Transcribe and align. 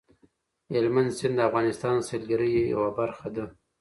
هلمند 0.73 1.09
سیند 1.17 1.33
د 1.37 1.45
افغانستان 1.49 1.93
د 1.99 2.05
سیلګرۍ 2.09 2.51
یوه 2.73 2.89
برخه 2.99 3.27
ده. 3.35 3.45